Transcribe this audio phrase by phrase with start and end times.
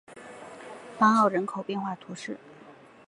[0.97, 2.35] 邦奥人口变化图示